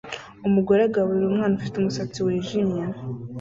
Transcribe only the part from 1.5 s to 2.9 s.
ufite umusatsi wijimye